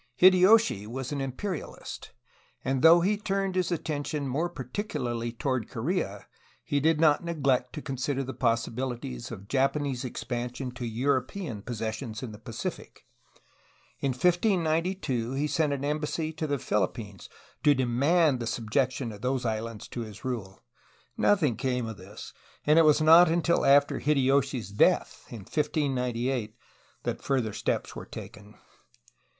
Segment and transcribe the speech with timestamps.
[0.15, 2.09] Hideyoshi was an imperialist,
[2.65, 6.25] and though he turned his attention more particularly toward Korea
[6.67, 12.39] did not neglect to consider the possibilities of Japanese expansion to European possessions in the
[12.39, 13.05] Pacific.
[13.99, 17.29] In 1592 he sent an embassy to the Philippines
[17.61, 20.63] to demand the subjection of those islands to his rule.
[21.15, 22.33] Nothing came of this,
[22.65, 26.55] and it was not until after Hide yoshi's death, in 1598,
[27.03, 28.55] that further steps were taken.